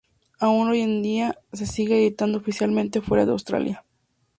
Aún 0.39 0.67
hoy 0.67 0.79
en 0.81 1.03
día 1.03 1.37
se 1.53 1.67
sigue 1.67 1.99
editando 2.01 2.39
oficialmente 2.39 3.01
fuera 3.01 3.23
de 3.27 3.33
Australia. 3.33 3.85